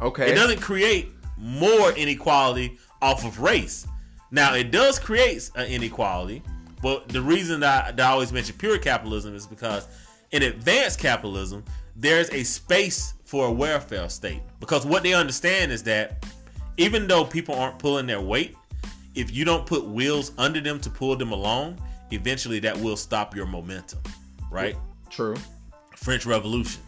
[0.01, 0.31] Okay.
[0.31, 3.87] It doesn't create more inequality off of race.
[4.31, 6.43] Now it does create an inequality,
[6.85, 9.87] but the reason that I, that I always mention pure capitalism is because
[10.31, 11.63] in advanced capitalism,
[11.95, 14.43] there's a space for a welfare state.
[14.59, 16.23] Because what they understand is that
[16.77, 18.55] even though people aren't pulling their weight,
[19.15, 21.79] if you don't put wheels under them to pull them along,
[22.11, 24.01] eventually that will stop your momentum.
[24.51, 24.75] Right?
[25.09, 25.37] True.
[25.95, 26.83] French Revolution.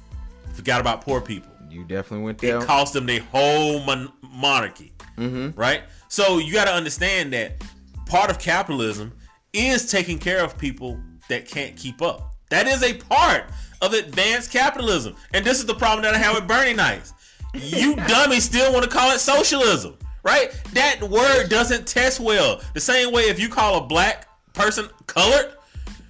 [0.53, 2.59] Forgot about poor people You definitely went there.
[2.59, 5.59] it cost them their whole mon- monarchy, Mm-hmm.
[5.59, 5.81] right?
[6.07, 7.63] So you got to understand that
[8.05, 9.11] part of capitalism
[9.53, 12.35] is taking care of people that can't keep up.
[12.49, 13.45] That is a part
[13.81, 17.13] of advanced capitalism, and this is the problem that I have with Bernie Nights.
[17.53, 20.51] You dummies still want to call it socialism, right?
[20.73, 22.61] That word doesn't test well.
[22.73, 25.53] The same way if you call a black person colored,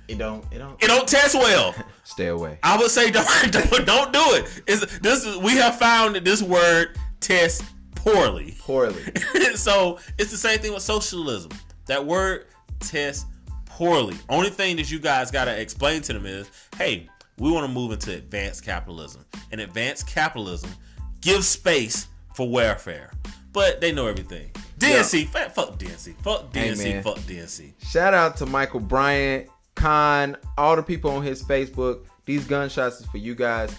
[0.08, 0.46] It don't.
[0.52, 0.82] It don't.
[0.84, 1.76] it don't test well.
[2.04, 2.58] Stay away.
[2.64, 4.62] I would say don't don't, don't do it.
[4.68, 7.64] Is this we have found that this word tests
[7.96, 8.56] poorly.
[8.60, 9.04] Poorly.
[9.56, 11.52] so it's the same thing with socialism.
[11.88, 12.46] That word
[12.80, 13.26] tests
[13.66, 14.16] poorly.
[14.30, 17.92] Only thing that you guys gotta explain to them is, hey, we want to move
[17.92, 19.26] into advanced capitalism.
[19.52, 20.72] And advanced capitalism
[21.22, 23.12] gives space for welfare.
[23.54, 24.52] But they know everything.
[24.80, 27.04] DNC, fa- fuck DNC, fuck DNC, man.
[27.04, 27.74] fuck DNC.
[27.90, 32.06] Shout out to Michael Bryant, Khan, all the people on his Facebook.
[32.26, 33.72] These gunshots is for you guys.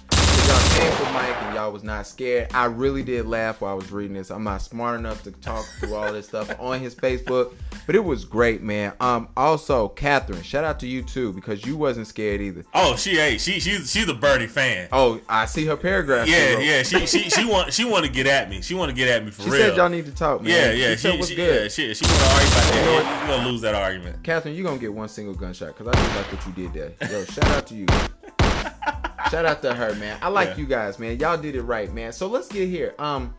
[0.79, 2.53] For Mike and y'all was not scared.
[2.55, 4.31] I really did laugh while I was reading this.
[4.31, 7.55] I'm not smart enough to talk through all this stuff on his Facebook,
[7.87, 8.93] but it was great, man.
[9.01, 12.65] Um, also Catherine, shout out to you too because you wasn't scared either.
[12.75, 13.41] Oh, she ain't.
[13.41, 14.89] She she's she's a Bernie fan.
[14.93, 16.29] Oh, I see her paragraph.
[16.29, 16.83] Yeah, she yeah.
[16.83, 18.63] She she she want she want to get at me.
[18.63, 19.61] She want to get at me for She real.
[19.69, 20.51] said y'all need to talk, man.
[20.53, 20.91] yeah, yeah.
[20.93, 21.63] She said what's she, good.
[21.63, 23.23] yeah, she she want to argue about that.
[23.23, 24.23] You gonna lose that argument.
[24.23, 27.11] Catherine, you gonna get one single gunshot because I just like what you did there.
[27.11, 27.87] Yo, shout out to you.
[29.31, 30.19] shout out to her, man.
[30.23, 30.57] I like Yeah.
[30.57, 31.19] you guys, man.
[31.19, 32.13] Y'all did it right, man.
[32.13, 32.95] So let's get here.
[32.99, 33.35] Um,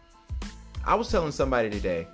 [0.85, 2.07] I was telling somebody today.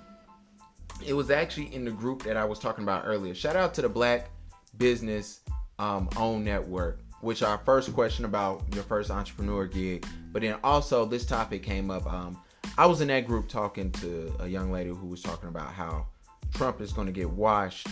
[1.04, 3.34] It was actually in the group that I was talking about earlier.
[3.34, 4.30] Shout out to the Black
[4.78, 5.40] Business
[5.78, 11.04] um, Own Network, which our first question about your first entrepreneur gig, but then also
[11.04, 12.10] this topic came up.
[12.10, 12.40] Um,
[12.78, 16.06] I was in that group talking to a young lady who was talking about how
[16.54, 17.86] Trump is going to get washed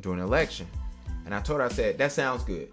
[0.00, 0.66] during the election.
[1.24, 2.70] And I told her, I said, that sounds good.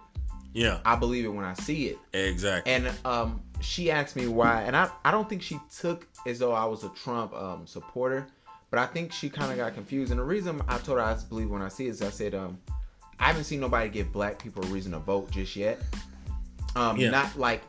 [0.53, 1.99] Yeah, I believe it when I see it.
[2.13, 2.71] exactly.
[2.71, 6.51] And um, she asked me why, and I, I don't think she took as though
[6.51, 8.27] I was a Trump um, supporter,
[8.71, 10.11] but I think she kind of got confused.
[10.11, 12.33] And the reason I told her I believe when I see it is I said,
[12.35, 12.57] um,
[13.19, 15.79] I haven't seen nobody give black people a reason to vote just yet.
[16.75, 17.09] Um, Yeah.
[17.09, 17.61] Not like,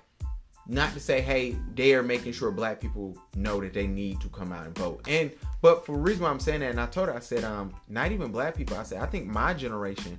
[0.67, 4.29] not to say, hey, they are making sure black people know that they need to
[4.29, 5.03] come out and vote.
[5.09, 5.31] And
[5.63, 7.75] but for the reason why I'm saying that, and I told her, I said, um,
[7.89, 8.77] not even black people.
[8.77, 10.19] I said, I think my generation,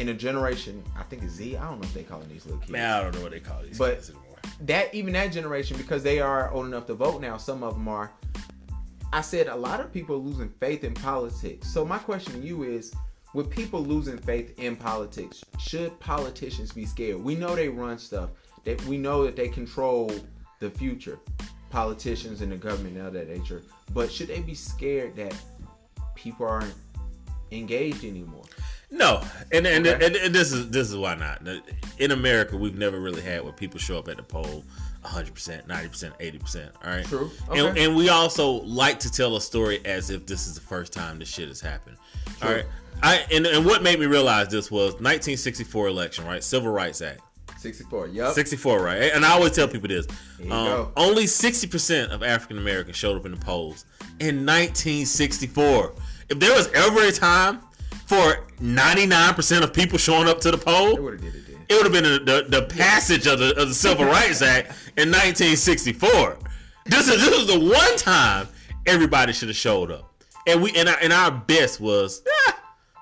[0.00, 1.56] and a generation, I think it's Z.
[1.56, 2.72] I don't know if they calling these little kids.
[2.72, 4.38] Man, I don't know what they call these But- kids anymore.
[4.62, 7.88] that even that generation because they are old enough to vote now some of them
[7.88, 8.12] are.
[9.12, 11.68] I said a lot of people are losing faith in politics.
[11.68, 12.92] So my question to you is
[13.34, 17.22] with people losing faith in politics should politicians be scared?
[17.22, 18.30] We know they run stuff.
[18.64, 20.10] That we know that they control
[20.60, 21.18] the future.
[21.70, 23.62] Politicians and the government and all that nature.
[23.92, 25.34] But should they be scared that
[26.14, 26.74] people aren't
[27.50, 28.44] engaged anymore
[28.92, 30.06] No, and and, Okay.
[30.06, 31.42] and and this is this is why not.
[31.98, 34.64] In America, we've never really had where people show up at the poll
[35.00, 36.72] 100 percent, 90 percent, 80 percent.
[36.84, 37.30] All right, True.
[37.50, 37.84] And, Okay.
[37.84, 41.18] and we also like to tell a story as if this is the first time
[41.18, 41.96] this shit has happened.
[42.42, 42.56] All True.
[42.58, 42.66] right,
[43.02, 46.44] I and, and what made me realize this was 1964 election, right?
[46.44, 47.20] Civil Rights Act.
[47.58, 49.12] 64 yep 64, right?
[49.14, 50.06] And I always tell people this.
[50.50, 53.84] Um, only 60% of African Americans showed up in the polls
[54.18, 55.94] in 1964.
[56.28, 57.60] If there was ever a time
[58.12, 62.60] for 99% of people showing up to the poll, it would have been the, the,
[62.60, 64.66] the passage of the, of the Civil Rights Act
[64.98, 66.36] in 1964.
[66.84, 68.48] This is this is the one time
[68.86, 70.12] everybody should have showed up,
[70.46, 72.52] and we and our, and our best was eh,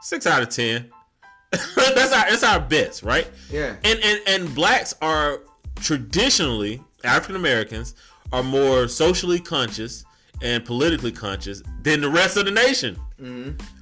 [0.00, 0.88] six out of ten.
[1.50, 3.28] that's our that's our best, right?
[3.50, 3.74] Yeah.
[3.82, 5.40] And and and blacks are
[5.76, 7.94] traditionally African Americans
[8.32, 10.04] are more socially conscious
[10.42, 12.96] and politically conscious than the rest of the nation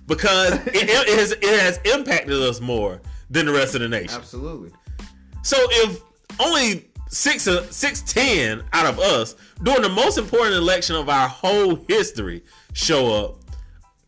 [0.09, 4.17] because it, it has it has impacted us more than the rest of the nation.
[4.17, 4.73] absolutely
[5.43, 6.01] So if
[6.41, 11.77] only six six ten out of us during the most important election of our whole
[11.89, 12.43] history
[12.73, 13.37] show up,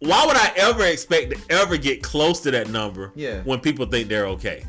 [0.00, 3.12] why would I ever expect to ever get close to that number?
[3.14, 3.42] Yeah.
[3.42, 4.64] When people think they're okay.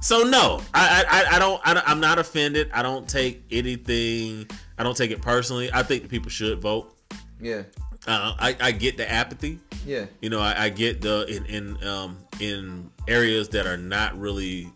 [0.00, 2.70] So no, I I, I don't I, don't- I'm not offended.
[2.74, 4.48] I don't take anything.
[4.78, 5.70] I don't take it personally.
[5.72, 6.96] I think the people should vote.
[7.40, 7.62] yeah
[8.06, 9.60] Uh, I I get the apathy.
[9.86, 14.18] yeah You know, I, I get the in in um in areas that are not
[14.18, 14.70] really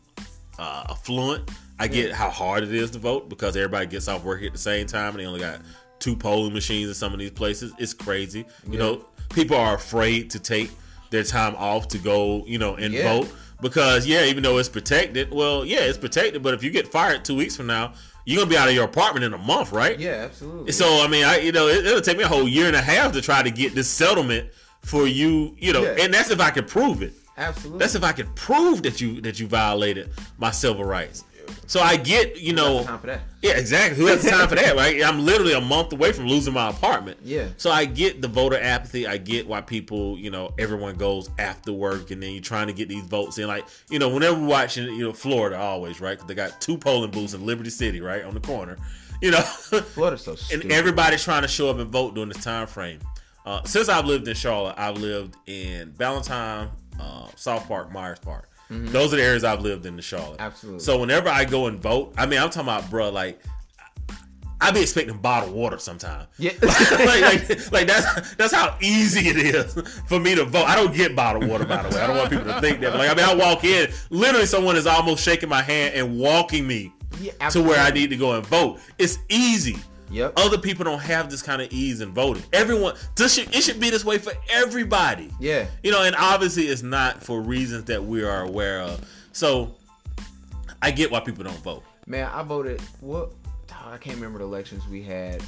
[0.58, 1.50] uh, affluent.
[1.78, 4.58] I get how hard it is to vote because everybody gets off work at the
[4.58, 5.60] same time and they only got
[5.98, 7.72] two polling machines in some of these places.
[7.78, 8.46] It's crazy.
[8.70, 10.70] You know, people are afraid to take
[11.10, 13.12] their time off to go, you know, and Yeah.
[13.12, 16.42] vote because yeah, even though it's protected, well, yeah, it's protected.
[16.42, 17.92] But if you get fired two weeks from now,
[18.26, 19.98] you're gonna be out of your apartment in a month, right?
[19.98, 20.72] Yeah, absolutely.
[20.72, 22.82] So I mean, I you know, it, it'll take me a whole year and a
[22.82, 24.50] half to try to get this settlement
[24.82, 25.96] for you, you know, Yeah.
[26.04, 27.14] and that's if I can prove it.
[27.38, 27.78] absolutely.
[27.78, 31.24] That's if I can prove that you that you violated my civil rights.
[31.66, 33.20] So I get, you know, time for that.
[33.42, 33.98] yeah, exactly.
[33.98, 35.02] Who has time for that, right?
[35.04, 37.18] I'm literally a month away from losing my apartment.
[37.24, 37.48] Yeah.
[37.56, 39.06] So I get the voter apathy.
[39.06, 42.72] I get why people, you know, everyone goes after work and then you're trying to
[42.72, 43.46] get these votes in.
[43.48, 46.18] Like, you know, whenever we're watching, you know, Florida always, right?
[46.18, 48.76] 'Cause they got two polling booths in Liberty City, right, on the corner.
[49.22, 50.64] You know, Florida's so stupid.
[50.64, 52.98] and everybody's trying to show up and vote during this time frame.
[53.46, 56.68] Uh, since I've lived in Charlotte, I've lived in Ballantyne,
[57.00, 58.50] uh, South Park, Myers Park.
[58.70, 58.92] Mm-hmm.
[58.92, 60.40] Those are the areas I've lived in the Charlotte.
[60.40, 60.80] Absolutely.
[60.80, 63.40] So whenever I go and vote, I mean, I'm talking about, bro, like
[64.60, 66.28] I be expecting bottled water sometimes.
[66.38, 66.52] Yeah.
[66.62, 69.74] like, like, like that's that's how easy it is
[70.08, 70.66] for me to vote.
[70.66, 72.02] I don't get bottled water, by the way.
[72.02, 72.92] I don't want people to think that.
[72.92, 76.18] But like, I mean, I walk in, literally, someone is almost shaking my hand and
[76.18, 78.80] walking me Yeah, to where I need to go and vote.
[78.98, 79.76] It's easy.
[80.10, 80.34] Yep.
[80.36, 82.44] Other people don't have this kind of ease in voting.
[82.52, 85.30] Everyone, this should, it should be this way for everybody.
[85.40, 85.66] Yeah.
[85.82, 89.04] You know, and obviously it's not for reasons that we are aware of.
[89.32, 89.74] So
[90.80, 91.82] I get why people don't vote.
[92.06, 92.80] Man, I voted.
[93.00, 93.32] What?
[93.84, 95.42] I can't remember the elections we had.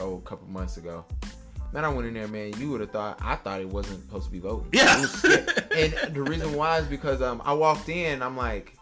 [0.00, 1.04] Oh, a couple months ago.
[1.72, 2.54] Man, I went in there, man.
[2.58, 4.68] You would have thought I thought it wasn't supposed to be voting.
[4.72, 5.04] Yeah.
[5.76, 8.22] And the reason why is because um I walked in.
[8.22, 8.77] I'm like,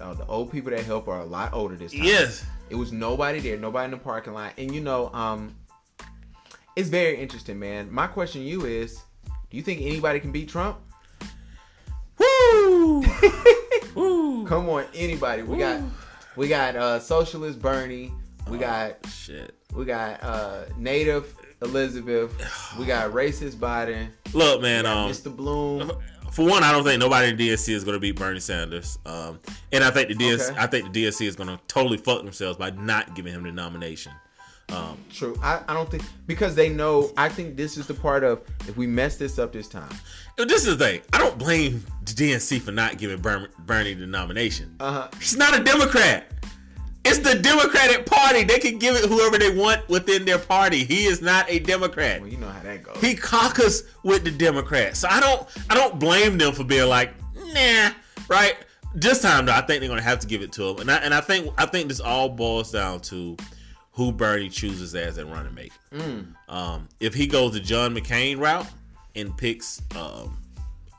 [0.00, 2.02] oh, the old people that help are a lot older this time.
[2.02, 2.44] Yes.
[2.68, 4.52] It was nobody there, nobody in the parking lot.
[4.58, 5.54] And you know, um,
[6.76, 7.92] it's very interesting, man.
[7.92, 9.00] My question to you is,
[9.50, 10.78] do you think anybody can beat Trump?
[12.18, 13.00] Woo!
[13.94, 14.46] Woo!
[14.46, 15.42] Come on, anybody.
[15.42, 15.82] We got
[16.36, 18.12] we got uh socialist Bernie.
[18.48, 19.54] We got Shit.
[19.74, 22.32] we got uh native Elizabeth.
[22.78, 24.10] We got racist Biden.
[24.32, 24.86] Look, man.
[24.86, 25.34] Um, Mr.
[25.34, 25.92] Bloom.
[26.32, 28.98] For one, I don't think nobody in DNC is going to beat Bernie Sanders.
[29.04, 29.40] Um,
[29.72, 30.60] and I think the DNC, Okay.
[30.60, 33.52] I think the DNC is going to totally fuck themselves by not giving him the
[33.52, 34.12] nomination.
[34.72, 35.36] Um, True.
[35.42, 37.10] I, I don't think because they know.
[37.16, 39.90] I think this is the part of if we mess this up this time.
[40.36, 41.00] this is the thing.
[41.12, 44.76] I don't blame the DNC for not giving Ber- Bernie the nomination.
[44.78, 45.08] Uh huh.
[45.18, 46.30] He's not a Democrat.
[47.10, 48.44] It's the Democratic Party.
[48.44, 50.84] They can give it whoever they want within their party.
[50.84, 52.20] He is not a Democrat.
[52.20, 53.00] Well, you know how that goes.
[53.00, 55.00] He caucus with the Democrats.
[55.00, 57.90] So I don't I don't blame them for being like, nah,
[58.28, 58.54] right?
[58.94, 60.78] This time though, I think they're gonna have to give it to him.
[60.78, 63.36] And I and I think I think this all boils down to
[63.90, 65.72] who Bernie chooses as a running mate.
[66.48, 68.68] Um, if he goes the John McCain route
[69.16, 70.38] and picks um,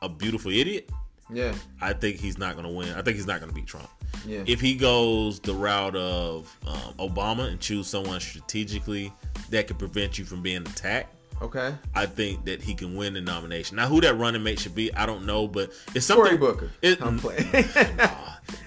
[0.01, 0.89] a beautiful idiot,
[1.31, 1.53] yeah.
[1.79, 2.89] I think he's not going to win.
[2.89, 3.89] I think he's not going to beat Trump.
[4.25, 4.43] Yeah.
[4.45, 9.11] If he goes the route of um, Obama and choose someone strategically
[9.49, 11.73] that could prevent you from being attacked, Okay.
[11.95, 13.77] I think that he can win the nomination.
[13.77, 16.37] Now, who that running mate should be, I don't know, but it's something.
[16.37, 16.37] Cory.
[16.37, 16.69] Booker.
[16.83, 17.47] It, I'm playing.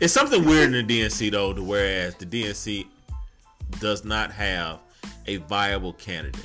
[0.01, 2.87] it's something weird in the DNC though, to whereas the DNC
[3.79, 4.81] does not have
[5.27, 6.45] a viable candidate.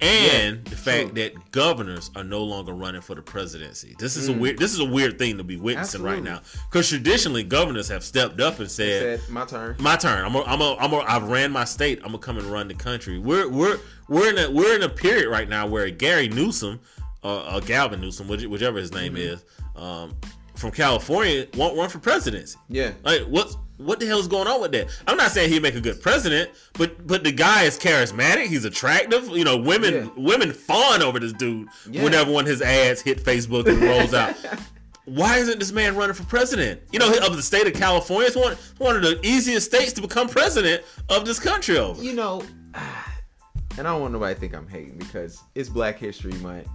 [0.00, 1.22] And Yeah, the fact true.
[1.22, 3.96] that governors are no longer running for the presidency.
[3.98, 6.24] This is a weird this is a weird thing to be witnessing right Mm.
[6.24, 6.40] Now.
[6.70, 9.76] Because traditionally governors have stepped up and said, Said my turn.
[9.78, 10.24] my turn.
[10.24, 11.98] I'm a, I'm a, I'm a, I've ran my state.
[12.00, 13.18] I'm gonna come and run the country.
[13.18, 13.78] We're we're
[14.08, 16.80] we're in a we're in a period right now where Gary Newsom,
[17.24, 19.34] uh, uh Galvin Newsom, whichever his name Mm-hmm.
[19.34, 19.44] is,
[19.76, 20.14] um,
[20.54, 22.58] from California, won't run for presidency.
[22.68, 22.92] Yeah.
[23.02, 24.88] Like what what the hell is going on with that?
[25.06, 28.46] I'm not saying he'd make a good president, but but the guy is charismatic.
[28.46, 29.28] He's attractive.
[29.28, 30.08] You know, women Yeah.
[30.16, 32.02] women fawn over this dude Yeah.
[32.04, 34.34] whenever one of his ads hit Facebook and rolls out.
[35.04, 36.80] Why isn't this man running for president?
[36.90, 40.00] You know, of the state of California, it's one one of the easiest states to
[40.00, 41.78] become president of this country.
[41.78, 42.02] Over.
[42.02, 42.42] You know,
[42.74, 46.66] and I don't want nobody to think I'm hating because it's Black History Month,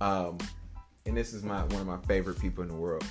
[0.00, 0.38] um,
[1.04, 3.04] and this is my one of my favorite people in the world.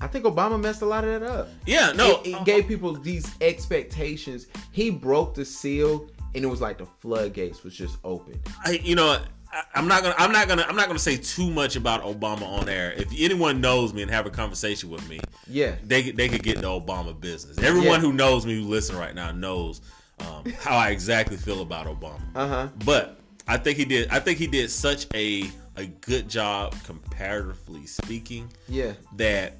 [0.00, 1.48] I think Obama messed a lot of that up.
[1.64, 4.46] Yeah, no, it, it gave people these expectations.
[4.72, 8.38] He broke the seal, and it was like the floodgates was just open.
[8.64, 9.18] I, you know,
[9.52, 12.42] I, I'm not gonna, I'm not gonna, I'm not gonna say too much about Obama
[12.42, 12.92] on air.
[12.92, 16.42] If anyone knows me and have a conversation with me, Yeah, they could- they could
[16.42, 17.56] get the Obama business.
[17.58, 18.00] Everyone Yeah.
[18.00, 19.80] who knows me, who listen right now, knows
[20.20, 22.20] um, how I exactly feel about Obama.
[22.34, 22.68] uh huh.
[22.84, 24.08] But I think he did.
[24.10, 25.44] I think he did such a
[25.78, 29.56] a good job, comparatively speaking, Yeah, that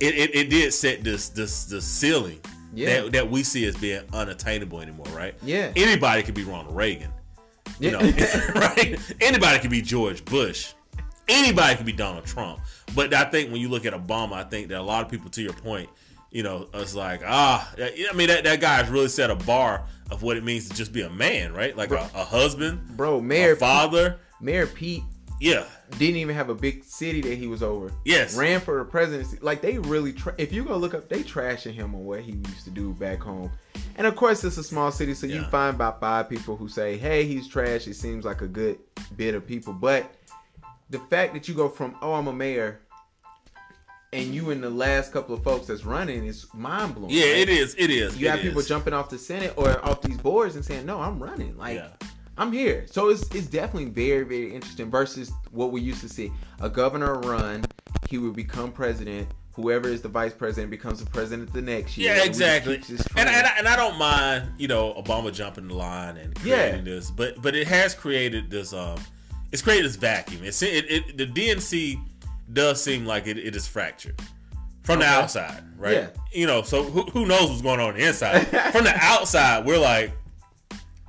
[0.00, 2.40] it, it, it did set this this the ceiling
[2.74, 3.02] Yeah.
[3.02, 5.34] that, that we see as being unattainable anymore, right?
[5.42, 5.72] Yeah.
[5.76, 7.10] Anybody could be Ronald Reagan.
[7.80, 8.00] You know,
[8.54, 8.96] right?
[9.20, 10.72] Anybody could be George Bush.
[11.28, 12.60] Anybody could be Donald Trump.
[12.94, 15.28] But I think when you look at Obama, I think that a lot of people,
[15.30, 15.88] to your point,
[16.30, 19.84] you know, it's like, ah, I mean, that, that guy has really set a bar
[20.10, 21.76] of what it means to just be a man, right?
[21.76, 24.18] Like a, a husband, bro, a Mayor father.
[24.40, 25.02] Mayor Pete
[25.40, 25.64] Yeah.
[25.98, 27.92] didn't even have a big city that he was over.
[28.04, 28.36] Yes.
[28.36, 29.38] ran for the presidency.
[29.40, 32.32] Like they really, tra- if you go look up, they trashing him on what he
[32.32, 33.50] used to do back home.
[33.96, 36.98] And of course, it's a small city, so you find about five people who say,
[36.98, 38.78] "Hey, he's trash." It seems like a good
[39.16, 40.14] bit of people, but
[40.90, 42.80] the fact that you go from, "Oh, I'm a mayor,"
[44.12, 47.10] and you and the last couple of folks that's running is mind blowing.
[47.10, 47.74] Yeah, it is.
[47.78, 48.18] It is.
[48.18, 51.00] You it have people jumping off the Senate or off these boards and saying, "No,
[51.00, 51.76] I'm running." Like.
[51.76, 51.88] Yeah.
[52.38, 52.86] I'm here.
[52.90, 56.30] So it's it's definitely very, very interesting versus what we used to see.
[56.60, 57.64] A governor run,
[58.08, 59.28] he would become president.
[59.54, 62.08] Whoever is the vice president becomes the president the next year.
[62.14, 62.74] Yeah, And we just exactly.
[63.16, 66.80] And, and, I, and I don't mind, you know, Obama jumping the line and creating
[66.86, 66.92] Yeah.
[66.94, 68.98] this, but but it has created this um,
[69.52, 70.42] it's created this vacuum.
[70.44, 71.98] It's it, it the DNC
[72.52, 74.20] does seem like it, it is fractured
[74.82, 75.94] from the outside, right?
[75.94, 76.08] Yeah.
[76.32, 78.46] You know, so who, who knows what's going on, on the inside?
[78.72, 80.12] from the outside, we're like,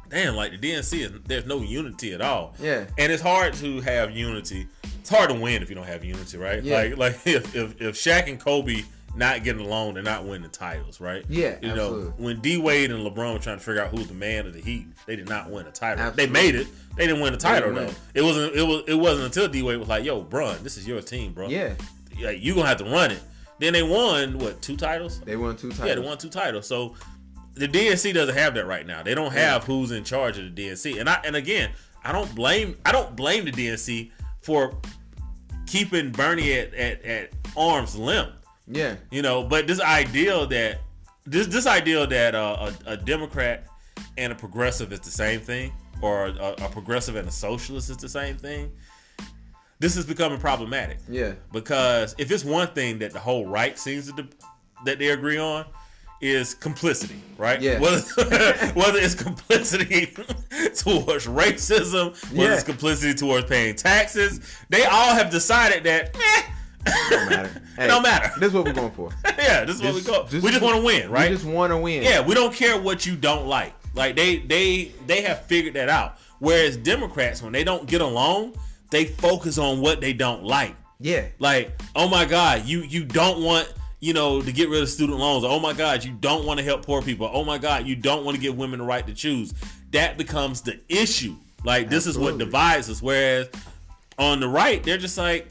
[0.10, 2.56] damn, like the DNC is there's no unity at all.
[2.60, 2.86] Yeah.
[2.98, 4.68] and it's hard to have unity.
[5.00, 6.62] It's hard to win if you don't have unity, right?
[6.62, 6.78] Yeah.
[6.78, 8.84] Like like if if, if Shaq and Kobe
[9.16, 11.26] not getting along, they're not winning titles, right?
[11.28, 12.06] Yeah, you absolutely.
[12.06, 14.54] know when D Wade and LeBron were trying to figure out who's the man of
[14.54, 16.06] the Heat, they did not win a title.
[16.06, 16.26] Absolutely.
[16.26, 17.90] They made it, they didn't win a title though.
[18.14, 20.88] It wasn't it was it wasn't until D Wade was like, "Yo, Bron, this is
[20.88, 21.48] your team, bro.
[21.48, 21.74] yeah,
[22.16, 23.22] yeah, you gonna have to run it."
[23.60, 25.20] Then they won what two titles?
[25.22, 25.88] they won two titles.
[25.88, 26.68] Yeah, they won two titles.
[26.68, 26.94] So
[27.58, 29.04] the DNC doesn't have that right now.
[29.04, 31.00] They don't have who's in charge of the DNC.
[31.00, 31.72] And I and again,
[32.04, 34.78] I don't blame I don't blame the DNC for
[35.66, 38.34] keeping Bernie at, at, at arm's length.
[38.70, 40.82] Yeah, You know, but this ideal that
[41.26, 43.66] this this ideal that uh, a, a Democrat
[44.18, 47.98] and a progressive is the same thing, or a, a progressive and a socialist is
[47.98, 48.72] the same thing.
[49.80, 54.12] This is becoming problematic yeah, because if it's one thing that the whole right seems
[54.12, 54.28] to
[54.86, 55.66] that they agree on
[56.22, 57.62] is complicity, right?
[57.62, 57.80] Yeah.
[57.80, 58.02] Whether,
[58.74, 60.06] whether it's complicity
[60.76, 62.56] towards racism, whether Yeah.
[62.56, 66.42] it's complicity towards paying taxes, they all have decided that eh,
[67.10, 67.62] don't matter.
[67.78, 68.32] it don't matter.
[68.40, 69.12] This is what we're going for.
[69.38, 70.26] yeah, this is what we go.
[70.32, 71.30] we just want to win, right?
[71.30, 72.04] We just want to win.
[72.04, 73.74] yeah, we don't care what you don't like.
[73.94, 76.18] Like they they they have figured that out.
[76.40, 78.54] Whereas Democrats, when they don't get along,
[78.92, 80.76] they focus on what they don't like.
[81.00, 81.26] Yeah.
[81.40, 85.20] Like, oh my God, you you don't want you know to get rid of student
[85.20, 85.44] loans.
[85.44, 87.30] Oh my God, you don't want to help poor people.
[87.32, 89.54] Oh my God, you don't want to give women the right to choose.
[89.92, 91.36] That becomes the issue.
[91.64, 93.02] Like this is what divides us.
[93.02, 93.50] Whereas
[94.18, 95.50] on the right, they're just like,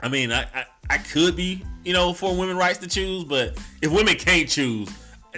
[0.00, 3.58] I mean, I, I I could be you know for women rights to choose, but
[3.82, 4.88] if women can't choose.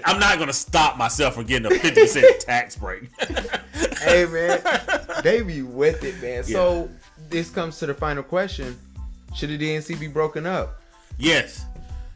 [0.05, 3.11] I'm not gonna stop myself from getting a 50% tax break.
[3.99, 4.62] hey man,
[5.23, 6.44] they be with it, man.
[6.44, 6.88] So
[7.29, 8.79] this comes to the final question:
[9.35, 10.81] Should the DNC be broken up?
[11.18, 11.66] Yes.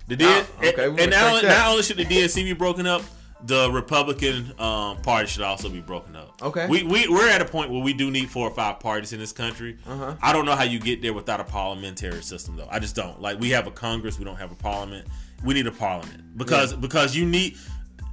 [0.06, 3.02] The DN- okay, we and respect not, not only should the DNC be broken up,
[3.46, 6.40] the Republican um, Party should also be broken up.
[6.42, 6.66] Okay.
[6.66, 9.20] We, we, we're at a point where we do need four or five parties in
[9.20, 9.76] this country.
[9.86, 10.14] Uh-huh.
[10.22, 12.68] I don't know how you get there without a parliamentary system, though.
[12.70, 13.20] I just don't.
[13.20, 15.06] Like, we have a Congress, we don't have a parliament.
[15.44, 16.38] We need a parliament.
[16.38, 17.58] Because because you need.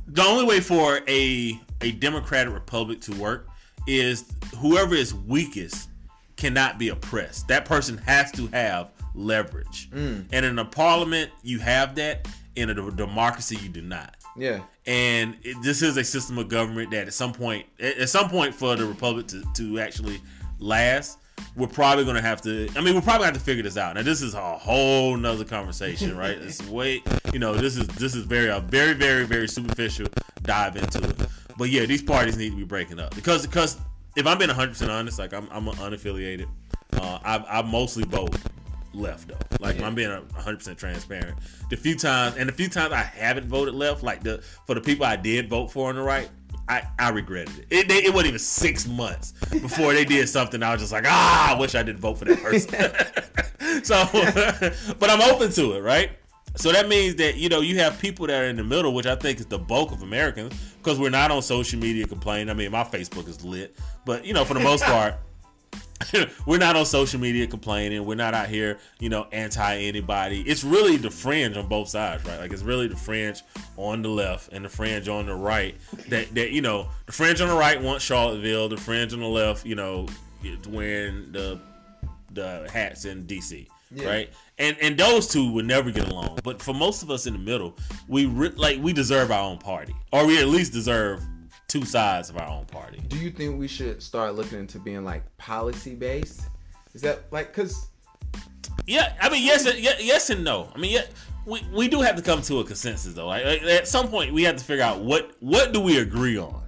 [0.07, 3.47] The only way for a, a Democratic Republic to work
[3.87, 4.25] is
[4.57, 5.89] whoever is weakest
[6.35, 7.47] cannot be oppressed.
[7.47, 9.89] That person has to have leverage.
[9.91, 10.25] Mm.
[10.31, 12.27] And in a parliament, you have that.
[12.53, 14.17] In a democracy, you do not.
[14.35, 14.61] Yeah.
[14.85, 18.53] And it, this is a system of government that at some point, at some point,
[18.53, 20.19] for the republic to, to actually
[20.59, 21.17] last,
[21.55, 22.69] we're probably going to have to.
[22.75, 23.95] I mean, we're probably have to figure this out.
[23.95, 26.37] Now, this is a whole nother conversation, right?
[26.41, 30.07] It's way, you know, this is this is very a very very very superficial
[30.43, 31.27] dive into it.
[31.57, 33.79] But yeah, these parties need to be breaking up because because
[34.15, 36.47] if I'm being 100 percent honest, like I'm I'm unaffiliated.
[36.93, 38.35] Uh, I I mostly vote
[38.93, 39.37] left though.
[39.59, 41.37] Like I'm being 100 percent transparent.
[41.69, 44.81] The few times and the few times I haven't voted left, like the for the
[44.81, 46.29] people I did vote for on the right.
[46.69, 47.67] I, I regretted it.
[47.69, 50.63] It, they, it wasn't even six months before they did something.
[50.63, 52.69] I was just like, ah, I wish I didn't vote for that person.
[53.83, 54.07] so,
[54.99, 56.11] but I'm open to it, right?
[56.55, 59.05] So that means that you know you have people that are in the middle, which
[59.05, 62.49] I think is the bulk of Americans, because we're not on social media complaining.
[62.49, 65.15] I mean, my Facebook is lit, but you know, for the most part,
[66.45, 68.05] we're not on social media complaining.
[68.05, 70.41] We're not out here, you know, anti anybody.
[70.41, 72.39] It's really the fringe on both sides, right?
[72.39, 73.41] Like it's really the fringe
[73.77, 75.75] on the left and the fringe on the right.
[76.09, 78.69] That that you know, the fringe on the right wants Charlottesville.
[78.69, 80.07] The fringe on the left, you know,
[80.67, 81.59] wearing the
[82.33, 84.07] the hats in DC, Yeah.
[84.07, 84.29] right?
[84.57, 86.39] And and those two would never get along.
[86.43, 87.75] But for most of us in the middle,
[88.07, 91.21] we re- like we deserve our own party, or we at least deserve
[91.71, 92.99] two sides of our own party.
[93.07, 96.41] Do you think we should start looking into being like policy based?
[96.93, 97.87] Is that like because
[98.85, 100.69] Yeah, I mean, yes, and- yes, and no.
[100.75, 101.03] I mean, yeah,
[101.45, 103.27] we, we do have to come to a consensus though.
[103.27, 106.37] Like, like, at some point, we have to figure out what what do we agree
[106.37, 106.61] on.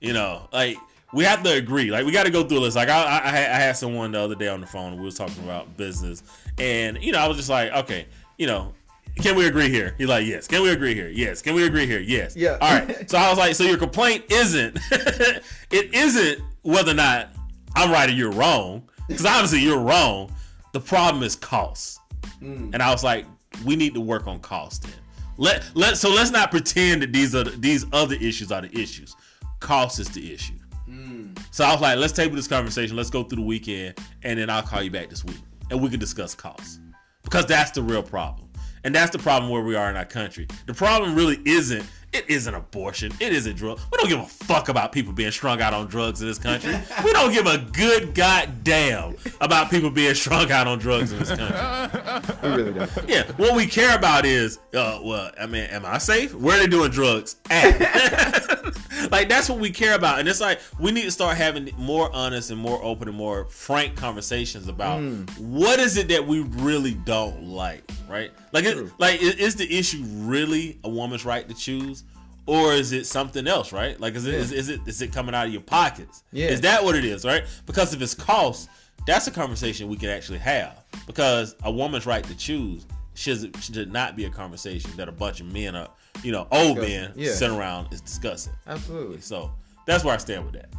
[0.00, 0.76] You know, like
[1.12, 1.90] we have to agree.
[1.90, 2.76] Like we got to go through this.
[2.76, 4.96] Like I, I, I had- I had someone the other day on the phone.
[4.96, 6.22] We was talking about business,
[6.58, 8.06] and you know, I was just like, okay,
[8.38, 8.74] you know.
[9.16, 9.94] Can we agree here?
[9.98, 10.46] He's like, yes.
[10.46, 11.08] Can we agree here?
[11.08, 11.42] Yes.
[11.42, 12.00] Can we agree here?
[12.00, 12.36] Yes.
[12.36, 12.58] Yeah.
[12.60, 13.10] All right.
[13.10, 17.28] So I was like, so your complaint isn't, it isn't whether or not
[17.74, 20.34] I'm right or you're wrong, because obviously you're wrong.
[20.72, 22.00] The problem is cost.
[22.40, 22.72] Mm.
[22.72, 23.26] And I was like,
[23.64, 24.92] we need to work on cost then.
[25.36, 28.78] Let let so let's not pretend that these are the, these other issues are the
[28.78, 29.16] issues.
[29.58, 30.54] Cost is the issue.
[30.88, 31.38] Mm.
[31.50, 32.96] So I was like, let's table this conversation.
[32.96, 35.88] Let's go through the weekend, and then I'll call you back this week, and we
[35.88, 36.78] can discuss costs
[37.22, 38.48] because that's the real problem,
[38.84, 40.46] and that's the problem where we are in our country.
[40.66, 41.84] The problem really isn't.
[42.12, 43.12] It isn't abortion.
[43.20, 43.78] It isn't drug.
[43.92, 46.76] We don't give a fuck about people being strung out on drugs in this country.
[47.04, 51.28] we don't give a good goddamn about people being strung out on drugs in this
[51.28, 52.00] country.
[52.42, 52.90] we really don't?
[53.08, 56.34] Yeah, what we care about is, uh, well, I mean, am I safe?
[56.34, 57.78] Where are they doing drugs at?
[59.12, 62.10] like that's what we care about, and it's like we need to start having more
[62.12, 65.00] honest and more open and more frank conversations about
[65.38, 68.32] what is it that we really don't like, right?
[68.52, 72.04] Like, it, like is the issue really a woman's right to choose?
[72.46, 74.00] Or is it something else, right?
[74.00, 74.38] Like, is it, Yeah.
[74.38, 76.24] is, is it is it coming out of your pockets?
[76.32, 76.48] Yeah.
[76.48, 77.44] Is that what it is, right?
[77.66, 78.68] Because if it's cost,
[79.06, 80.84] that's a conversation we can actually have.
[81.06, 85.40] Because a woman's right to choose should should not be a conversation that a bunch
[85.40, 85.88] of men are,
[86.24, 87.32] you know, old Discussing, men yeah.
[87.32, 88.52] sit around is discussing.
[88.66, 89.20] Absolutely.
[89.20, 89.52] So
[89.86, 90.70] that's where I stand with that.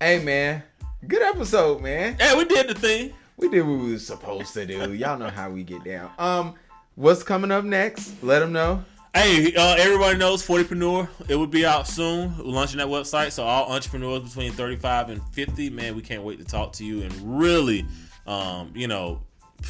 [0.00, 0.62] Hey man,
[1.06, 2.16] good episode, man.
[2.18, 3.12] Hey, we did the thing.
[3.36, 4.94] We did what we was supposed to do.
[4.94, 6.10] Y'all know how we get down.
[6.18, 6.54] Um,
[6.98, 8.22] what's coming up next?
[8.22, 8.84] Let them know.
[9.14, 11.08] Hey, uh, everybody knows 40preneur.
[11.28, 12.36] It will be out soon.
[12.38, 13.30] We're launching that website.
[13.32, 17.02] So all entrepreneurs between 35 and 50, man, we can't wait to talk to you
[17.02, 17.86] and really,
[18.26, 19.20] um, you know,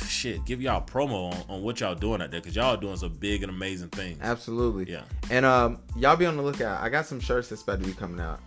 [0.07, 2.81] shit, give y'all a promo on, on what y'all doing out there because y'all are
[2.81, 4.19] doing some big and amazing things.
[4.23, 4.91] Absolutely.
[4.91, 5.03] Yeah.
[5.31, 6.83] And um, y'all be on the lookout.
[6.83, 8.41] I got some shirts that's about to be coming out.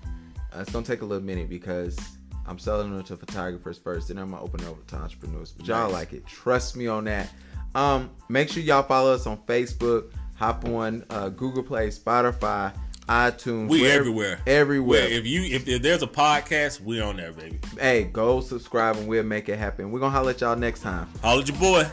[0.53, 1.97] Uh, it's gonna take a little minute because
[2.45, 5.51] I'm selling them to photographers first, then I'm gonna open it over to entrepreneurs.
[5.53, 5.93] But y'all Nice.
[5.93, 6.25] like it.
[6.27, 7.31] Trust me on that.
[7.75, 10.11] Um, make sure y'all follow us on Facebook.
[10.35, 12.73] Hop on uh, Google Play, Spotify,
[13.07, 13.69] iTunes.
[13.69, 14.39] We everywhere.
[14.47, 15.01] Everywhere.
[15.01, 17.59] Where if you if, if there's a podcast, we on there, baby.
[17.79, 19.91] Hey, go subscribe and we'll make it happen.
[19.91, 21.07] We're gonna holler at y'all next time.
[21.21, 21.85] Holler at your boy.